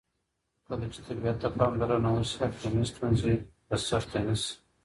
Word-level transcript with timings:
کله 0.67 0.85
چې 0.93 0.99
طبیعت 1.07 1.37
ته 1.41 1.49
پاملرنه 1.59 2.09
وشي، 2.13 2.37
اقلیمي 2.47 2.85
ستونزې 2.91 3.33
به 3.67 3.75
سختې 3.89 4.19
نه 4.27 4.35
شي. 4.41 4.51